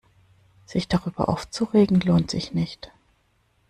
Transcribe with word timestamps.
Sich 0.65 0.87
darüber 0.87 1.29
aufzuregen, 1.29 1.99
lohnt 2.01 2.31
sich 2.31 2.53
nicht. 2.55 2.91